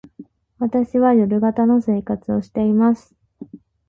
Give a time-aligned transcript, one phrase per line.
[0.57, 3.13] 私は夜型の生活をしています。